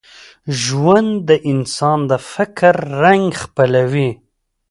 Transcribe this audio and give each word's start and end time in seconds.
ژوند 0.61 1.11
د 1.29 1.31
انسان 1.51 1.99
د 2.09 2.13
فکر 2.33 2.73
رنګ 3.01 3.25
خپلوي. 3.41 4.09